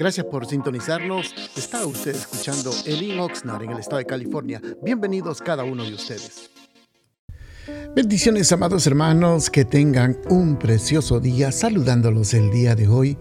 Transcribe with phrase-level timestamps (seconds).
[0.00, 1.34] Gracias por sintonizarnos.
[1.54, 4.58] Está usted escuchando Elin Oxnard en el estado de California.
[4.82, 6.48] Bienvenidos cada uno de ustedes.
[7.94, 13.18] Bendiciones, amados hermanos, que tengan un precioso día saludándolos el día de hoy.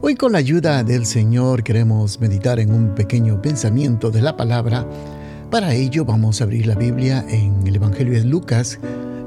[0.00, 4.84] Hoy con la ayuda del Señor queremos meditar en un pequeño pensamiento de la palabra.
[5.48, 8.80] Para ello vamos a abrir la Biblia en el Evangelio de Lucas,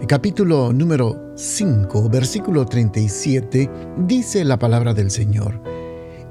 [0.05, 3.69] capítulo número 5, versículo 37,
[3.99, 5.78] dice la palabra del Señor.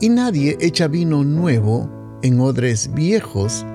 [0.00, 1.90] Y nadie echa vino nuevo
[2.22, 3.66] en odres viejos.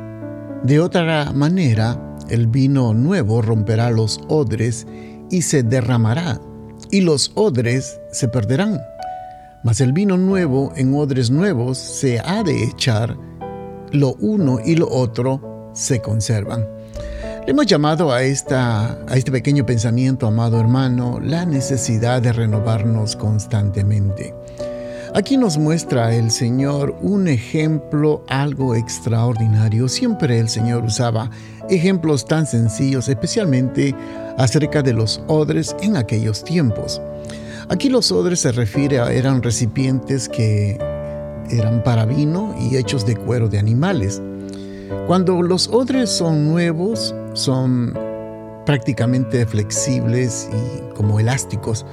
[0.63, 1.99] De otra manera,
[2.29, 4.87] el vino nuevo romperá los odres
[5.29, 6.39] y se derramará,
[6.91, 8.79] y los odres se perderán.
[9.63, 13.17] Mas el vino nuevo en odres nuevos se ha de echar,
[13.91, 16.65] lo uno y lo otro se conservan.
[17.45, 23.17] Le hemos llamado a, esta, a este pequeño pensamiento, amado hermano, la necesidad de renovarnos
[23.17, 24.33] constantemente.
[25.15, 29.87] Aquí nos muestra el Señor un ejemplo algo extraordinario.
[29.87, 31.29] Siempre el Señor usaba
[31.69, 33.93] ejemplos tan sencillos, especialmente
[34.39, 36.99] acerca de los odres en aquellos tiempos.
[37.69, 40.79] Aquí los odres se refiere a eran recipientes que
[41.51, 44.19] eran para vino y hechos de cuero de animales.
[45.05, 47.93] Cuando los odres son nuevos, son
[48.65, 51.85] prácticamente flexibles y como elásticos.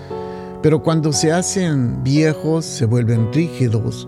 [0.63, 4.07] Pero cuando se hacen viejos, se vuelven rígidos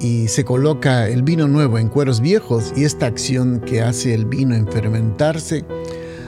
[0.00, 4.24] y se coloca el vino nuevo en cueros viejos y esta acción que hace el
[4.24, 5.64] vino en fermentarse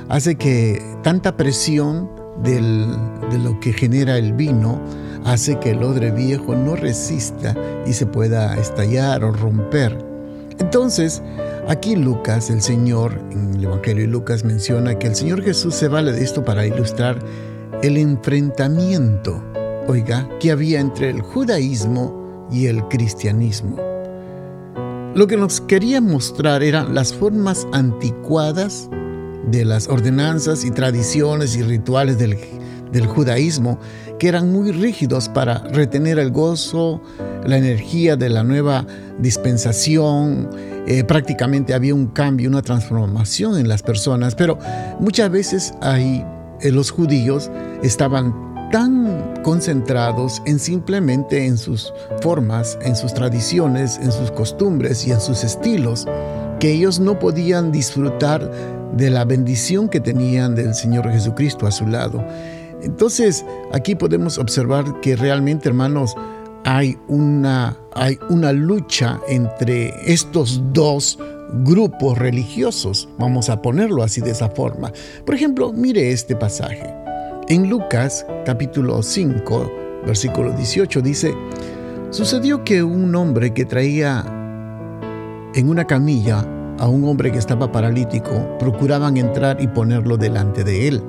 [0.09, 2.09] hace que tanta presión
[2.43, 4.81] de lo que genera el vino
[5.25, 7.55] hace que el odre viejo no resista
[7.87, 9.97] y se pueda estallar o romper.
[10.59, 11.23] Entonces,
[11.69, 15.89] aquí Lucas, el Señor, en el Evangelio de Lucas menciona que el Señor Jesús se
[15.89, 17.19] vale de esto para ilustrar
[17.83, 19.43] el enfrentamiento
[19.87, 23.77] oiga, que había entre el judaísmo y el cristianismo.
[25.15, 28.89] Lo que nos quería mostrar eran las formas anticuadas
[29.51, 32.37] de las ordenanzas y tradiciones y rituales del,
[33.07, 33.79] judaísmo,
[34.19, 37.01] que eran muy rígidos para retener el gozo,
[37.45, 38.87] la energía de la nueva
[39.19, 40.49] dispensación.
[40.87, 44.59] Eh, prácticamente había un cambio, una transformación en las personas, pero
[45.01, 46.25] muchas veces ahí
[46.73, 47.51] los judíos
[47.83, 51.93] estaban tan concentrados en simplemente en sus
[52.23, 56.07] formas, en sus tradiciones, en sus costumbres y en sus estilos,
[56.59, 58.51] que ellos no podían disfrutar
[58.97, 62.25] de la bendición que tenían del Señor Jesucristo a su lado.
[62.83, 66.15] Entonces, aquí podemos observar que realmente, hermanos,
[66.65, 71.19] hay una, hay una lucha entre estos dos
[71.63, 74.93] grupos religiosos, vamos a ponerlo así de esa forma.
[75.25, 76.95] Por ejemplo, mire este pasaje.
[77.49, 79.73] En Lucas capítulo 5,
[80.07, 81.35] versículo 18 dice,
[82.11, 84.25] sucedió que un hombre que traía
[85.55, 86.45] en una camilla
[86.79, 91.03] a un hombre que estaba paralítico, procuraban entrar y ponerlo delante de él.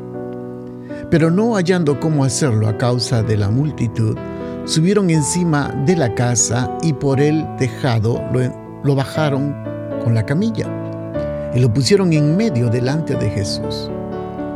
[1.09, 4.17] Pero no hallando cómo hacerlo a causa de la multitud,
[4.65, 8.41] subieron encima de la casa y por el tejado lo,
[8.83, 9.55] lo bajaron
[10.05, 13.89] con la camilla y lo pusieron en medio delante de Jesús.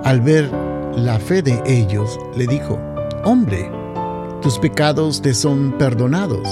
[0.06, 0.50] Al ver
[0.96, 2.80] la fe de ellos, le dijo,
[3.26, 3.70] Hombre,
[4.42, 6.48] tus pecados te son perdonados.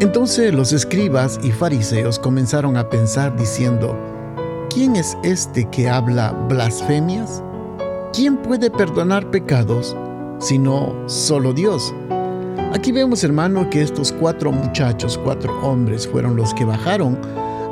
[0.00, 3.96] Entonces los escribas y fariseos comenzaron a pensar diciendo,
[4.70, 7.42] ¿quién es este que habla blasfemias?
[8.12, 9.96] ¿Quién puede perdonar pecados
[10.38, 11.94] sino solo Dios?
[12.72, 17.16] Aquí vemos, hermano, que estos cuatro muchachos, cuatro hombres, fueron los que bajaron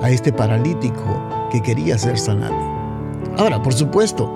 [0.03, 2.55] a este paralítico que quería ser sanado.
[3.39, 4.31] Ahora, por supuesto,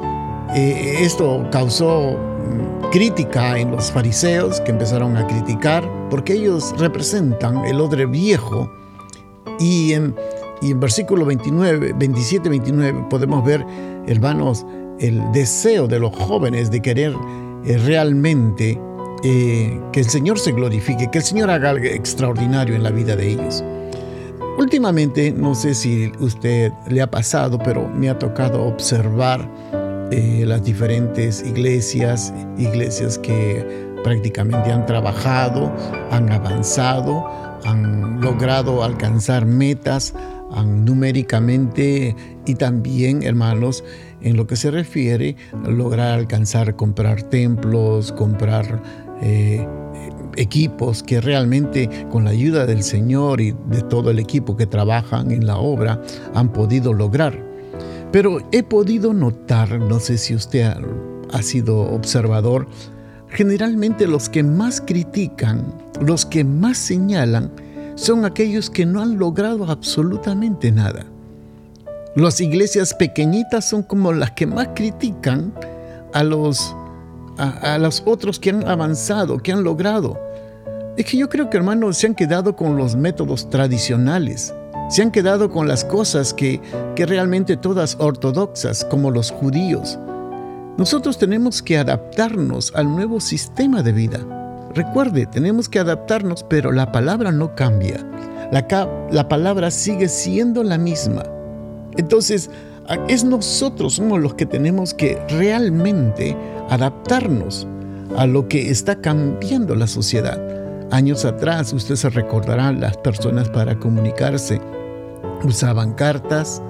[0.55, 7.65] eh, esto causó mm, crítica en los fariseos que empezaron a criticar porque ellos representan
[7.65, 8.71] el odre viejo
[9.59, 10.15] y en,
[10.63, 13.65] y en versículo 29, 27, 29 podemos ver,
[14.07, 14.65] hermanos,
[14.99, 17.15] el deseo de los jóvenes de querer
[17.65, 18.81] eh, realmente
[19.25, 23.17] eh, que el Señor se glorifique, que el Señor haga algo extraordinario en la vida
[23.17, 23.65] de ellos.
[24.59, 29.49] Últimamente, no sé si usted le ha pasado, pero me ha tocado observar
[30.11, 35.73] eh, las diferentes iglesias, iglesias que prácticamente han trabajado,
[36.11, 37.27] han avanzado,
[37.65, 40.15] han logrado alcanzar metas
[40.65, 42.17] numéricamente
[42.47, 43.85] y también, hermanos,
[44.23, 48.83] en lo que se refiere a lograr alcanzar, comprar templos, comprar
[49.21, 49.67] eh,
[50.37, 55.31] equipos que realmente con la ayuda del Señor y de todo el equipo que trabajan
[55.31, 56.01] en la obra
[56.35, 57.47] han podido lograr.
[58.13, 60.73] Pero he podido notar, no sé si usted
[61.33, 62.67] ha, sido observador,
[63.29, 67.51] generalmente los que más critican, los que más señalan,
[67.97, 71.07] son aquellos que no han logrado absolutamente nada.
[72.15, 75.53] Las iglesias pequeñitas son como las que más critican
[76.15, 76.75] a los,
[77.37, 80.19] a, los otros que han avanzado, que han logrado.
[80.97, 84.55] Es que yo creo que hermanos se han quedado con los métodos tradicionales,
[84.89, 86.59] se han quedado con las cosas que,
[86.95, 89.99] que realmente todas ortodoxas, como los judíos.
[90.79, 94.21] Nosotros tenemos que adaptarnos al nuevo sistema de vida.
[94.75, 98.03] Recuerde, tenemos que adaptarnos, pero la palabra no cambia.
[98.51, 98.67] La,
[99.11, 101.25] la palabra sigue siendo la misma.
[101.99, 102.49] Entonces,
[103.09, 106.35] es nosotros somos los que tenemos que realmente
[106.71, 107.67] adaptarnos
[108.17, 110.56] a lo que está cambiando la sociedad.
[110.91, 114.61] Años atrás, usted se recordará, las personas para comunicarse
[115.45, 116.63] usaban cartas,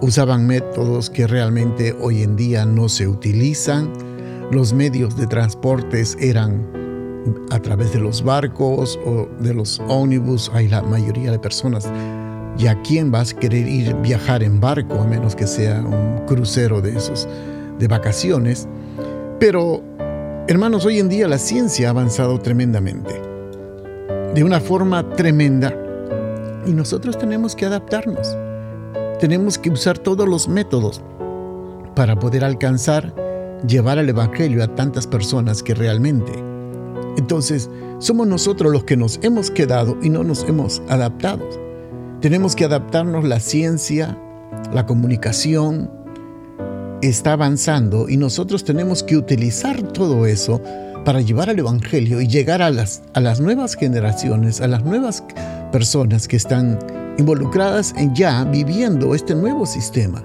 [0.00, 3.92] usaban métodos que realmente hoy en día no se utilizan.
[4.50, 6.66] Los medios de transportes eran
[7.50, 10.50] a través de los barcos o de los ómnibus.
[10.54, 11.90] Hay la mayoría de personas
[12.58, 16.24] ¿Y a quién vas a querer ir viajar en barco, a menos que sea un
[16.26, 17.28] crucero de esos
[17.78, 18.66] de vacaciones?
[19.38, 19.82] Pero,
[20.48, 23.20] hermanos, hoy en día la ciencia ha avanzado tremendamente,
[24.34, 25.74] de una forma tremenda,
[26.66, 28.36] y nosotros tenemos que adaptarnos.
[29.18, 31.00] Tenemos que usar todos los métodos
[31.94, 33.14] para poder alcanzar,
[33.66, 36.32] llevar el Evangelio a tantas personas que realmente.
[37.16, 41.48] Entonces, somos nosotros los que nos hemos quedado y no nos hemos adaptado.
[42.20, 44.18] Tenemos que adaptarnos, la ciencia,
[44.72, 45.90] la comunicación
[47.02, 50.60] está avanzando y nosotros tenemos que utilizar todo eso
[51.04, 55.22] para llevar al Evangelio y llegar a las, a las nuevas generaciones, a las nuevas
[55.70, 56.78] personas que están
[57.18, 60.24] involucradas en ya viviendo este nuevo sistema.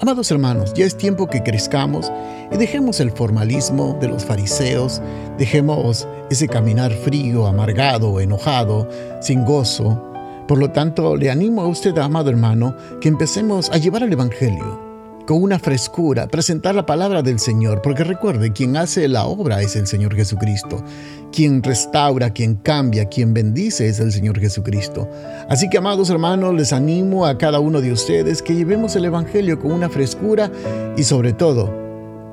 [0.00, 2.10] Amados hermanos, ya es tiempo que crezcamos
[2.50, 5.02] y dejemos el formalismo de los fariseos,
[5.38, 8.88] dejemos ese caminar frío, amargado, enojado,
[9.20, 10.02] sin gozo,
[10.48, 14.89] por lo tanto, le animo a usted, amado hermano, que empecemos a llevar el Evangelio
[15.30, 19.76] con una frescura, presentar la palabra del Señor, porque recuerde, quien hace la obra es
[19.76, 20.82] el Señor Jesucristo,
[21.30, 25.08] quien restaura, quien cambia, quien bendice es el Señor Jesucristo.
[25.48, 29.60] Así que, amados hermanos, les animo a cada uno de ustedes que llevemos el Evangelio
[29.60, 30.50] con una frescura
[30.96, 31.72] y sobre todo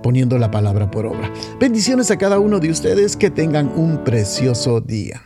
[0.02, 1.32] poniendo la palabra por obra.
[1.60, 5.22] Bendiciones a cada uno de ustedes, que tengan un precioso día.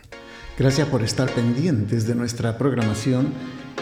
[0.58, 3.32] Gracias por estar pendientes de nuestra programación